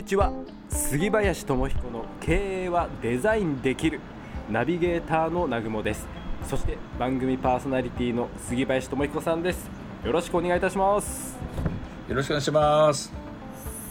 [0.00, 0.32] にちは。
[0.70, 4.00] 杉林智彦の経営はデザインできる
[4.50, 6.06] ナビゲーターの南雲です。
[6.48, 9.70] そして番組パーソナリティの杉林智彦さんです。
[10.02, 11.36] よろしくお願いいたします。
[12.08, 13.12] よろしくお願いします。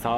[0.01, 0.09] さ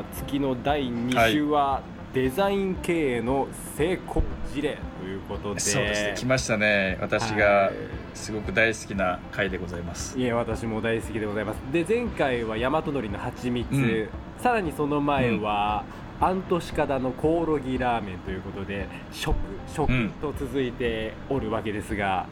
[0.00, 1.80] あ月の第2週は、
[2.12, 4.22] デザイン経営の成功
[4.52, 5.60] 事例ということで。
[5.60, 6.14] そうですね。
[6.14, 6.98] 来ましたね。
[7.00, 7.72] 私が
[8.14, 10.18] すごく大好きな回でございます。
[10.18, 11.58] いや私も大好きでございます。
[11.72, 14.08] で前回は大和のりの蜂蜜、うん。
[14.42, 15.84] さらにその前は、
[16.20, 19.36] うん、アントシカダのコオロギラーメンということで食
[19.72, 22.26] 食と続いておるわけですが、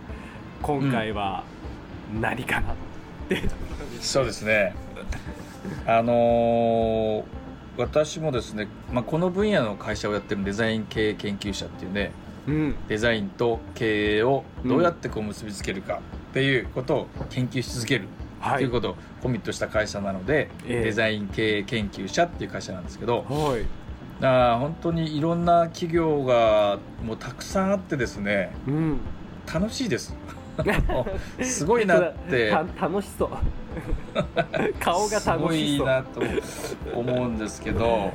[0.61, 1.45] うん、今回は
[2.21, 2.77] 何かなっ
[3.29, 3.43] て、
[4.01, 4.75] そうですね。
[5.85, 7.25] あのー、
[7.77, 12.26] 私もですね、まあ、この分野の会社をやってるデザイン経営研究者っていうね、うん、
[12.89, 18.09] デザインと経営をどうやってこう結びつけるかっていうことを研究し続ける
[18.43, 18.65] とい。
[18.65, 29.01] うことをコミットした会社なので、えー、デザイン経営研究者っていう会社なんですけど、はい、あ本当にいろんな企業がもうたくさんあってですね、うん、
[29.53, 30.17] 楽しいです。
[31.43, 32.51] すごいなって。
[32.81, 33.31] 楽しそう。
[34.81, 35.29] 顔が楽しそう。
[35.29, 36.21] すごいなと
[36.95, 38.13] 思うんですけど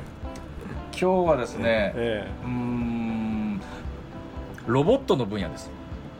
[0.90, 2.91] 今日はですね、ええ、うん
[4.66, 5.70] ロボットの分野です。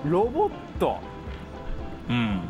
[0.05, 0.99] ロボット？
[2.09, 2.41] うん。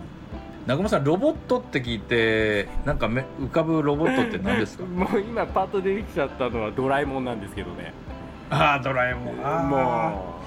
[0.66, 4.84] 中村さんロボットって聞いてなんかめ浮かぶロボットって何ですか？
[4.86, 7.92] もう今パッと出てきちゃったのはドラえもんなんですけどね。
[8.50, 9.68] ああドラえもん。
[9.68, 10.42] もう。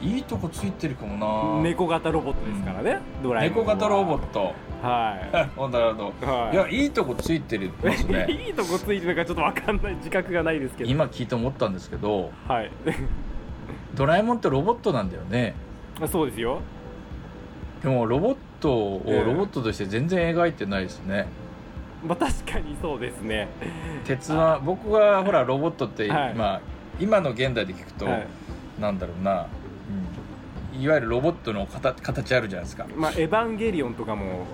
[0.00, 1.62] いいとこついてるかもな。
[1.62, 4.54] 猫型ロボットですからね、うん、ドラえもん猫型ロボット。
[4.80, 5.32] はい。
[5.32, 8.26] なるほど、はい、いやいいとこついてるですね。
[8.46, 9.94] いいとこついてるかちょっと分かんない。
[9.96, 10.90] 自覚がないですけど。
[10.90, 12.30] 今聞いて思ったんですけど。
[12.46, 12.70] はい
[13.98, 15.54] ドラえもんってロボットなんだよね。
[16.06, 16.60] そうですよ。
[17.82, 21.26] でもロボットをロボットとして全然描いてないですね、
[22.04, 23.48] まあ確かにそうですね。
[24.04, 26.60] 鉄は僕がほらロボットって、はい、まあ
[27.00, 28.26] 今の現代で聞くと、はい、
[28.80, 29.48] なんだろうな、
[30.74, 32.86] うん、いわゆるロボットの形形あるじゃないですか。
[32.94, 34.46] まあエヴァンゲリオンとかも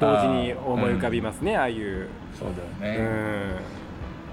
[0.00, 2.08] 同時に思い浮かびますねあ,、あいう。
[2.38, 2.48] そう
[2.80, 3.02] だよね、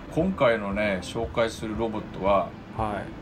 [0.09, 3.20] うん、今回のね紹介するロボットは、はい、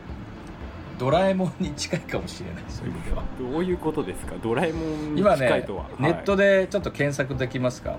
[1.00, 2.64] ドラえもんに近いかもしれない。
[2.68, 3.22] そういう意味では。
[3.38, 4.34] どういうことですか？
[4.42, 7.96] ドラえもんに近いとは、今ね、ネットでちょっと検索できますか？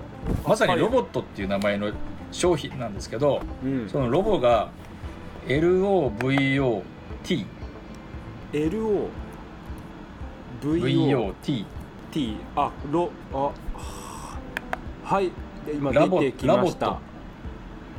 [0.47, 1.91] まさにロボットっていう名前の
[2.31, 3.41] 商品なんですけど、
[3.87, 4.69] そのロボが
[5.47, 6.11] LOVOT
[8.53, 9.07] LO
[10.61, 11.65] VOT
[12.11, 13.51] T あロあ
[15.03, 15.31] はい。
[15.73, 16.99] 今出てきました。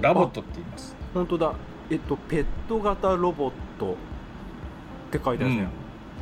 [0.00, 0.94] ラボットって言います。
[1.12, 1.54] 本当だ。
[1.90, 3.96] えっとペット型ロボット
[5.16, 5.70] って書いてあるんですよ、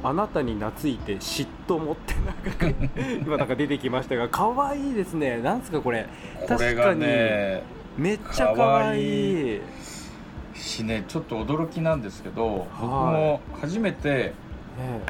[0.03, 2.79] うん、あなたに懐いて嫉妬持ってなんか
[3.25, 5.39] 今なんか出てきましたが可愛いですね。
[5.39, 6.07] なんですかこれ。
[6.49, 7.01] 確かに
[7.97, 9.61] めっちゃ可愛い。
[10.55, 14.35] しねちょっと驚きなんですけど、僕も初めて、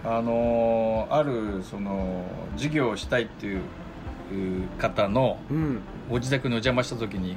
[0.05, 2.25] あのあるその
[2.57, 3.63] 授業をしたいっていう
[4.79, 5.39] 方の
[6.09, 7.37] ご自宅にお邪魔した時に、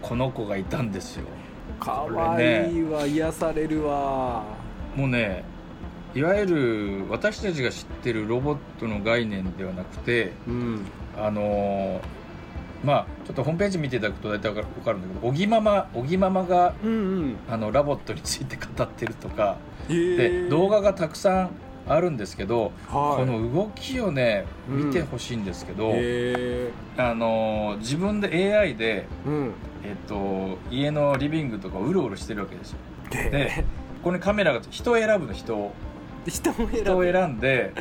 [0.00, 1.26] この子がいたんですよ。
[1.78, 4.42] かわいいわ、ね、癒されるわ。
[4.96, 5.44] もうね
[6.14, 10.86] いわゆる私たちが知ってるロボットの概念ではなくて、うん、
[11.18, 12.00] あの
[12.84, 16.94] まあちょっとホームページ見ていただくと大体分かるんだけどおぎママおぎママが、うんう
[17.26, 19.56] ん、あのラボットについて語ってるとか、
[19.88, 21.50] で動画がたくさん
[21.86, 32.78] あるんですけど、はい、この動きをね見てほしいんですけど、うん、あの自分で AI で、うん、えっと、家のリビングとかうろうろしてるわけですよ。
[33.10, 33.64] で
[34.02, 35.72] ここにカメラが人を選ぶの人を
[36.26, 37.72] 人を人を選んで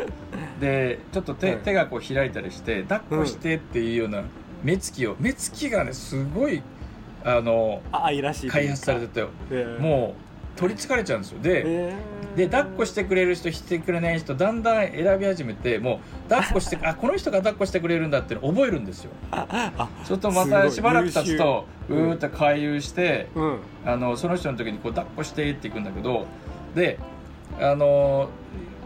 [0.59, 4.23] でちょっと手はい、手がこう開いたりして抱っこしてっていうような
[4.63, 6.61] 目つきを目つきがねすごい
[7.23, 9.77] あの愛らしい開発されてたよ、え。
[9.79, 10.15] ー、も
[10.55, 11.39] う取りつかれちゃうんですよ。
[11.41, 11.93] でえ。
[12.35, 19.11] ー、で抱っこしてくれる人してくれない人だんだん選び始めてもう抱っこしてあこの人が抱っこしてくれるんだって覚えるんですよ。
[20.05, 26.25] ちょっとまたしばらく経つとうーっと回遊して、うん、あのその人の時にこう抱っこしてっていくんだけど
[26.75, 26.99] で
[27.59, 28.29] あの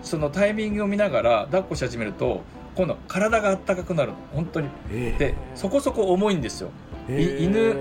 [0.01, 2.41] そのタイミングを見ながら抱っこし始めると
[2.75, 6.69] 今度体があったかくなる本当に、えー、でそこそこ重いんですよ、
[7.09, 7.17] え。
[7.17, 7.75] ー、犬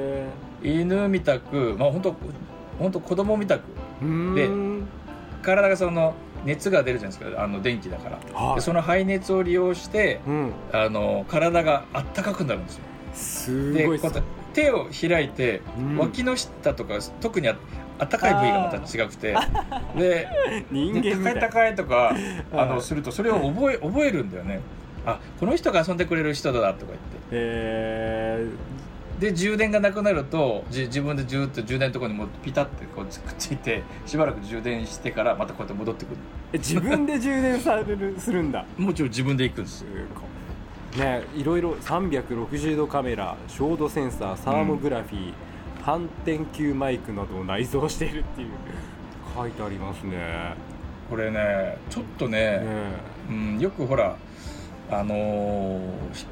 [0.62, 2.14] 犬みたくまあ本当
[2.78, 3.62] 本当子供みたく。
[4.34, 4.50] で
[5.42, 7.42] 体がその熱が出るじゃないですか。
[7.42, 12.82] あの電気だから、はい、でその排熱を利用して、うん、あの体があったかくなるんですよ。
[13.14, 14.00] すごい
[14.52, 17.56] 手を開いて、うん、脇の下とか特にあ
[17.98, 19.34] あったかい部位がまた違くて。
[19.96, 20.28] で
[20.70, 22.14] 人間高い高いとか
[22.52, 24.60] あのするとそれを覚え覚えるんだよね。
[25.04, 26.98] あこの人が遊んでくれる人だとか言って。
[27.30, 28.46] え、
[29.20, 36.16] で充電がなくなるとじ自分でじゅっと充電のところにもピタッてこうくっついてしばらく充電してからまたこうやって戻ってくる。
[36.52, 38.64] え自分で充電されるするんだ。
[38.76, 39.82] もちろん自分で行くんです。
[39.82, 39.88] よ
[40.96, 45.45] ねいろいろ360度カメラ照度センサーサーモグラフィー、うん
[45.86, 48.48] 3.9マイクなどを内蔵しているっていう。
[49.34, 50.54] 書いてありますね。
[51.08, 52.66] これねちょっとね、ね、
[53.28, 54.16] うん、よくほら
[54.90, 55.80] あのー、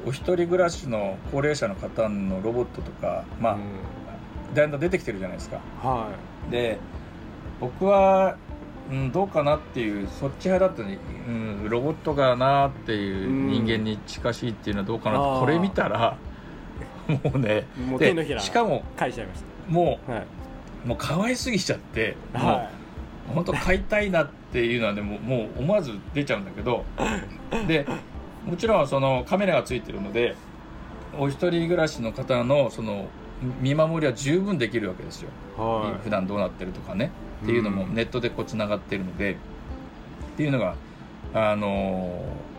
[0.05, 6.09] お一人暮らしの高齢者の方のロボットとか、まあ、うん、だんだん出てきてるじゃないですか、は
[6.47, 6.77] い、で
[7.59, 8.37] 僕は、
[8.89, 10.97] うん、どうかなっていうそっち派だったのに、
[11.27, 16.17] うん、ロボットかなっていう人間に近しいっていうのはどうかなって、うん、これ見たら
[17.07, 20.23] もうねいもうで手のひらしかも書いちゃいましもたはい、
[20.85, 22.71] うもう可愛すぎちゃってもうは
[23.33, 26.85] 本当買いたいなっていうのはねもうもう思わず出ちゃうんだけど
[27.67, 27.85] で
[28.45, 30.35] もちろんそのカメラがついてるので
[31.17, 33.07] お一人暮らしの方のその
[33.61, 35.29] 見守りは十分できるわけですよ。
[35.57, 35.61] い。
[35.61, 37.11] は普段どうなってるとかね。
[37.43, 37.93] っていうのもうん。
[37.93, 39.35] ネットでこうつながってるのでっ
[40.37, 40.75] ていうのが
[41.33, 42.55] あのー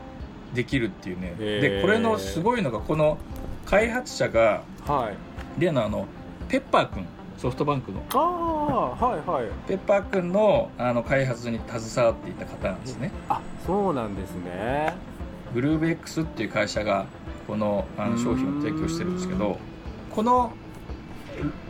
[0.55, 1.35] できるっていうね。
[1.39, 3.19] でこれのすごいのがこの
[3.67, 5.61] 開発者がいはい。
[5.61, 6.07] 例のあの
[6.49, 8.03] ペッパーくんソフトバンクの。
[8.15, 9.69] ああはいはい。
[9.69, 13.11] ペッパーくんのあの開発に携わっていた方なんですね。
[13.29, 14.95] あそうなんですね。
[15.53, 17.07] GROOVE X っていう会社が
[17.47, 19.59] このあの商品を提供してるんですけど
[20.15, 20.53] この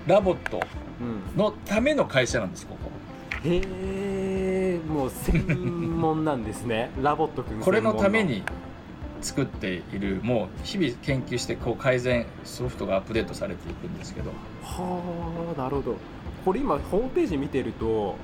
[0.06, 0.60] LOVOT
[1.00, 1.36] うん。
[1.36, 2.90] のための会社なんですここ。
[3.44, 6.90] へえもう専門なんですね。
[7.02, 8.42] LOVOT くんこれのために
[9.26, 14.30] 作っているもう日々研究してこう改善ソフトがアップデートされていくんですけど。
[14.62, 15.96] はあなるほど。
[16.44, 18.14] これ今ホームページ見てると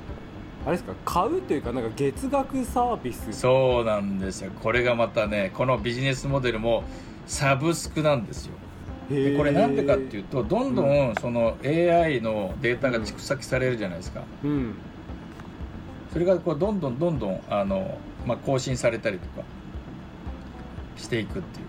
[0.64, 3.32] あれですか買うというかなんか月額サービス。
[3.32, 4.52] そうなんですよ。
[4.62, 6.84] これがまたねこのビジネスモデルも
[7.26, 8.52] サブスクなんですよ。
[9.10, 14.22] でこれなんでかっていうとどんどんその AI のデータが蓄積されるじゃないですか。
[14.44, 14.74] ううん。
[16.12, 19.44] それがこうどんどんどんどんあの、まあ、更新されたりとか
[21.02, 21.66] していくっていう。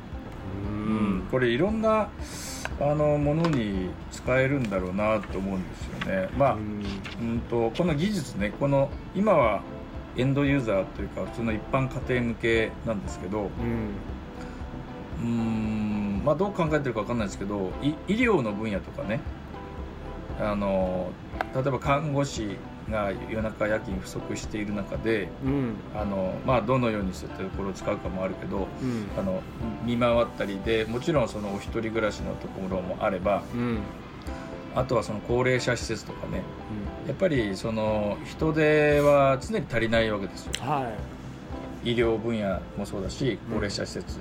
[0.69, 1.27] うん。
[1.31, 2.09] これいろんな
[2.79, 6.29] あのものに使えるんだろうなと思うんですよね。
[6.37, 7.39] まあ、うん。
[7.49, 9.61] とこの技術ねこの今は
[10.15, 13.49] エンドユーザーというか普通の一般家庭向けなんですけどうん。
[15.21, 19.19] うーんまあどう考えてるか分かんないですけどい医療の分野とかね
[20.39, 21.11] あの
[21.53, 22.57] 例えば看護師
[22.89, 25.75] が夜中夜勤不足している中でうん。
[25.95, 29.07] あの、まあ、どのようにそういったところを使うかもあるけどうん。
[29.17, 29.41] あの
[29.83, 33.79] 見回ったりでもちろんそのお一人暮らしのところもあればうん。
[34.75, 36.41] あとはその高齢者施設とかね
[37.07, 40.51] やっぱりその人手は常に足りないわけですよ。
[40.59, 40.91] は
[41.83, 44.17] 医療分野もそうだしうん高齢者施設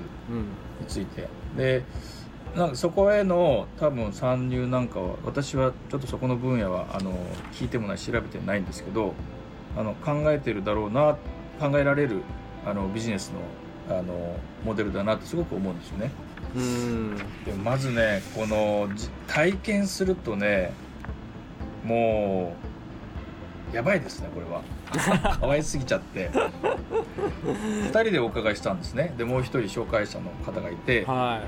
[0.80, 1.84] について、で
[2.56, 7.12] なんかそこへの多分参入なんかは私はちょっとそこの分野はあの
[7.52, 9.14] 聞いてもない調べてないんですけど
[9.76, 11.16] あの考えてるだろうな
[11.58, 12.22] 考えられる
[12.66, 13.40] あのビジネスの
[13.98, 16.10] あのモデルだなってすごく思うんですよね。
[16.54, 17.16] うん。
[17.44, 20.72] でまずねこのじ体験するとね
[21.84, 22.54] も
[23.72, 24.62] うやばいですねこれは。
[25.40, 26.30] 可愛すぎちゃって。
[26.30, 29.14] 2人でお伺いしたんですね。
[29.16, 31.04] でもう1人紹介者の方がいて。
[31.06, 31.40] は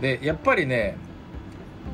[0.00, 0.96] でやっぱりね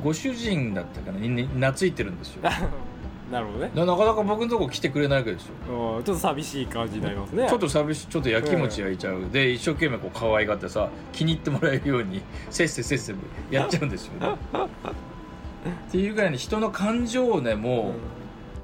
[0.03, 2.41] ご主人だったかなにに懐いてるんですよ。
[2.41, 2.51] い
[3.31, 3.71] なるほどね。
[3.73, 5.53] でなかなか僕のとこ来てくれないわけですよ。
[5.97, 7.47] うんちょっと寂しい感じになりますね。
[7.47, 13.13] ちょっと寂しいちょっとやきもち焼いちゃう、で一生懸命こう可愛がってさ気に入ってもらえるようにせっせせっせ
[13.49, 14.35] やっちゃうんですよね。
[15.87, 17.93] っていうぐらいに人の感情をねもう、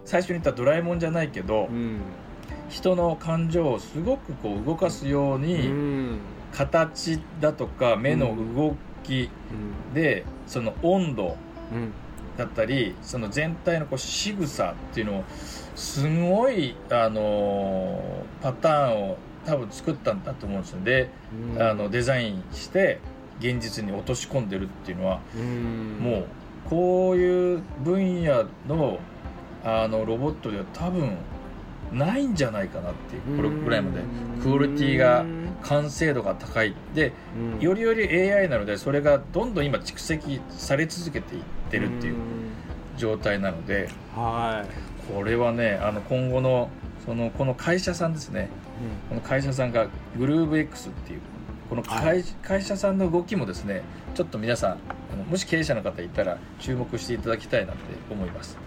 [0.03, 1.99] 最初に言ったドラえもんじゃないけど、うん。
[2.67, 6.19] 人の感情をすごくこう動かすよううに、ん。
[6.51, 8.75] 形だとか目の動
[9.09, 9.29] き
[9.93, 11.37] で、その温度
[11.71, 11.91] うん。
[12.37, 15.23] だったりその全体のこう仕草っていうのを
[15.75, 21.09] すごい、あのーパターンを多分作ったんだと思うんですよで、
[21.55, 21.61] うん。
[21.61, 22.99] あのデザインして
[23.39, 25.97] 現実に落とし込んでるっていうのは、うん。
[25.99, 26.25] もう
[26.69, 28.99] こういう分野の
[29.63, 31.17] あのロボットでは多分
[31.91, 34.01] ないんじゃないかなっていうこれぐらいまで。
[34.41, 35.25] クオリティが
[35.63, 36.73] 完成度が高い。
[36.93, 37.59] でうん。
[37.59, 42.15] よりより AI なのでそれがどんどん今蓄積され続けていってるっていう
[42.97, 44.65] 状態なのでは
[45.13, 46.69] これはねあの今後の
[47.05, 48.43] そのこの会社さんですね。
[48.43, 49.87] いこの会社さんが
[50.17, 51.19] グルーブ X っていう
[51.69, 52.23] この会,、はい。
[52.41, 53.83] 会社さんの動きもですね
[54.15, 54.75] ちょっと皆さんあ
[55.17, 58.57] のもし経営者の方いたら注目していただきたいなって思います、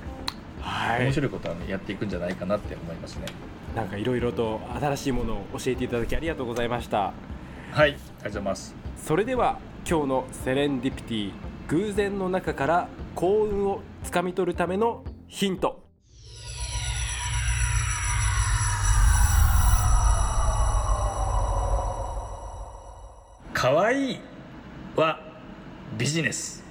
[0.61, 1.05] はい。
[1.05, 3.27] 面白いことは、ね、やっていくんじゃないかなって思いますね
[3.75, 6.99] なんかいろいろと新しいものを教えていただきありがとうございました。
[6.99, 8.75] はいありがとうございます。
[8.97, 11.33] それでは今日のセレンディピティ
[11.69, 15.81] 偶然の中から幸運をつかみ取るためのヒント。
[23.55, 24.21] 可愛い
[24.97, 25.21] は
[25.97, 26.62] ビジネス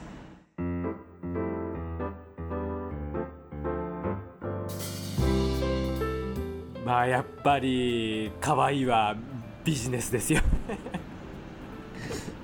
[6.85, 9.15] まあやっぱり可愛いは
[9.63, 10.41] ビジネスですよ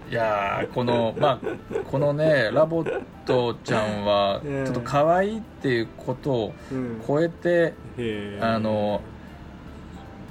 [0.09, 6.53] いやこのまあこのねラボットちゃんはちょっと可愛いっていうことを
[7.05, 9.01] 超えて、うん、あの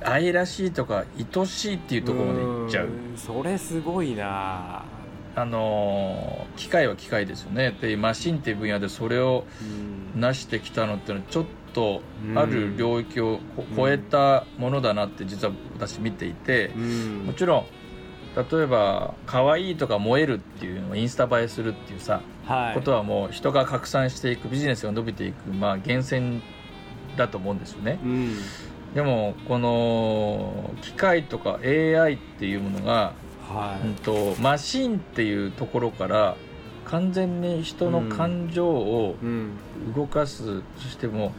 [0.03, 2.89] 愛らしいとか愛しいっていうところまでいっちゃう。
[3.17, 4.85] それすごいな
[5.37, 7.77] あの機械は機械ですよね。
[7.81, 9.45] でマシンっていう分野でそれを
[10.17, 12.01] 成してきたのっていうのはちょっと
[12.35, 13.41] ある領域を
[13.77, 16.71] 超えたものだなって実は私見ていて
[17.27, 17.67] もちろん
[18.35, 26.43] 例えば可愛いとか燃えるっていうのをインスタ映えするっていうさ、はい、ことはもう人が拡散していくビジネスが伸びていく、まあ、源泉
[27.17, 28.37] だと思うんですよね、うん、
[28.95, 33.15] でもこの機械とか AI っていうものが、
[33.49, 36.37] はい、うんと、マシンっていうところから
[36.85, 39.17] 完全に人の感情を
[39.95, 41.33] 動かす、うん、そしても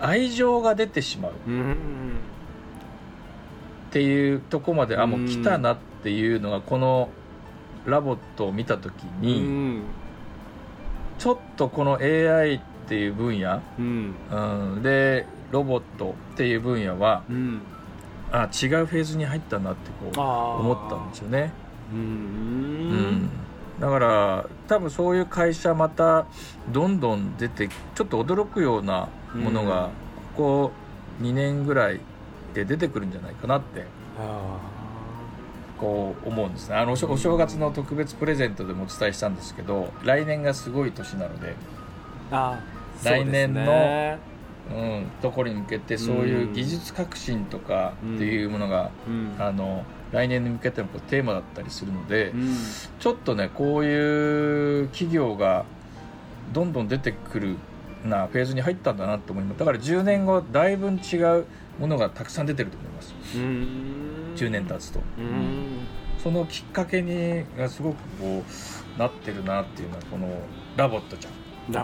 [0.00, 1.72] 愛情が出てしまう、うん。
[3.88, 7.08] っていうとこまであもう来たなっていうのがこの
[7.86, 9.82] ラボットを見た時に、
[11.18, 17.62] ちょっとこの AI っていう分野、うん、うん、でロボットっていう分野は、うん、
[18.32, 20.20] あ違うフェーズに入ったなってこう
[20.60, 21.52] 思ったんですよね。
[21.92, 23.30] うん、うん、
[23.80, 26.26] だから多分そういう会社また
[26.70, 29.90] どんどん出てちょっと驚くようなものが
[30.36, 30.72] ここ
[31.22, 32.00] 2年ぐらい
[32.54, 33.84] で出てくるんじゃないかなって
[35.78, 36.76] こう思うんですね。
[36.76, 41.54] あのお正月の特別プレゼントでもお伝えしたんですけど来年がすごい年なので
[43.02, 44.18] 来年の
[44.70, 52.56] うん、ところに向けてそういう技術革新とかっていうものが、うん、あの来年に向けてのテーマだったりするので、うん、
[52.98, 55.64] ちょっとねこういう企業が
[56.52, 57.56] どんどん出てくる
[58.04, 59.58] なフェーズに入ったんだなと思います。
[59.58, 61.46] だから10年後だいぶ違う
[61.78, 63.14] ものがたくさん出てると思います。
[63.34, 65.00] 10年経つと。
[66.22, 68.44] そのきっかけにがすごくこ
[68.96, 70.28] うなってるなっていうのはこの
[70.76, 71.32] LOVOT ちゃん。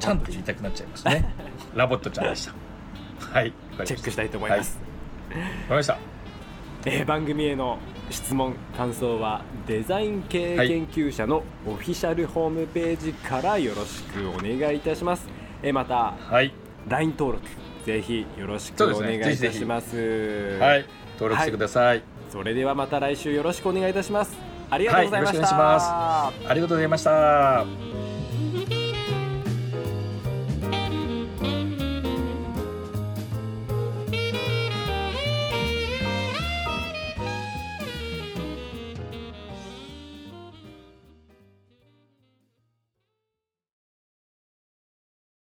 [0.01, 1.35] ちゃんと言いたくなっちゃいますね。
[1.75, 2.55] LOVOT ちゃんでした
[3.33, 3.53] はい。
[3.85, 4.79] チェックしたいと思います、
[5.31, 5.99] はい、わかりました、
[6.87, 7.79] えー、番組への
[8.11, 15.27] 質問感想はデザイン経営研究所のオフィシャルホームページからよろしくお願いいたします、
[15.63, 16.53] えー、また、はい、
[16.89, 17.47] LINE 登録
[17.85, 20.87] ぜひよろしくお願いいたします、ね、はい。
[21.15, 24.37] 登録してください、はい、それではまた来週よろしくお願いいたします。
[24.71, 27.94] ありがとうございました、はい、ありがとうございました